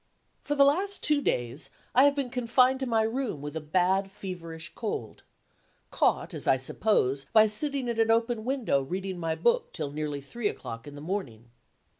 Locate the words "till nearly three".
9.73-10.47